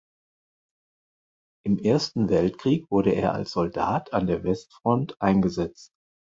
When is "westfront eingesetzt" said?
4.43-5.91